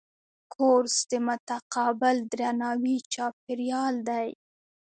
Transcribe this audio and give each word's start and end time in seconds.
کورس 0.53 0.95
د 1.11 1.13
متقابل 1.27 2.17
درناوي 2.31 2.97
چاپېریال 3.13 3.95
دی. 4.09 4.27